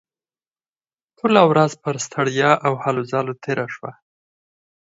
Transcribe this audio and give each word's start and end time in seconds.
ټوله 1.17 1.41
ورځ 1.51 1.71
پر 1.83 1.95
ستړیا 2.05 2.51
او 2.65 2.73
هلو 2.83 3.01
ځلو 3.11 3.33
تېره 3.43 3.67
شوه 3.75 3.91